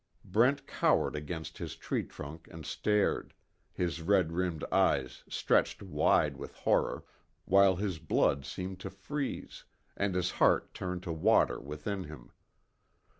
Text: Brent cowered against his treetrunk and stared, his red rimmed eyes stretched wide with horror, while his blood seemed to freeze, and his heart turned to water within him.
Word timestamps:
Brent 0.25 0.65
cowered 0.65 1.15
against 1.15 1.59
his 1.59 1.75
treetrunk 1.75 2.47
and 2.47 2.65
stared, 2.65 3.35
his 3.71 4.01
red 4.01 4.31
rimmed 4.31 4.63
eyes 4.71 5.23
stretched 5.29 5.83
wide 5.83 6.37
with 6.37 6.55
horror, 6.55 7.03
while 7.45 7.75
his 7.75 7.99
blood 7.99 8.43
seemed 8.43 8.79
to 8.79 8.89
freeze, 8.89 9.63
and 9.95 10.15
his 10.15 10.31
heart 10.31 10.73
turned 10.73 11.03
to 11.03 11.13
water 11.13 11.59
within 11.59 12.05
him. 12.05 12.31